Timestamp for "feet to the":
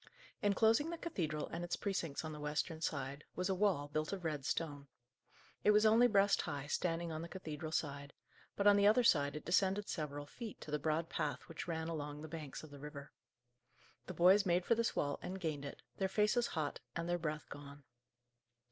10.25-10.79